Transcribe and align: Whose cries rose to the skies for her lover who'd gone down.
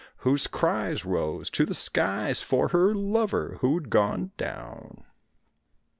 Whose 0.25 0.47
cries 0.47 1.05
rose 1.05 1.51
to 1.51 1.63
the 1.63 1.75
skies 1.75 2.41
for 2.41 2.69
her 2.69 2.91
lover 2.95 3.59
who'd 3.61 3.91
gone 3.91 4.31
down. 4.35 5.03